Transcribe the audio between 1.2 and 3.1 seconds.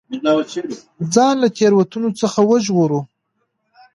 له تېروتنو څخه وژغورو.